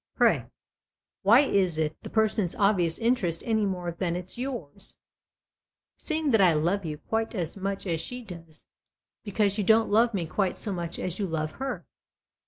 [0.15, 0.47] "Pray,
[1.21, 4.97] why is it the person's obvious interest any more than it's yours?""
[5.95, 8.65] Seeing that I love you quite as much as she does?
[9.23, 11.85] Because you don't love me quite so much as you love her.